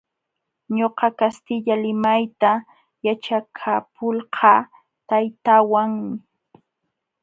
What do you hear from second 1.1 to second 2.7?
kastilla limayta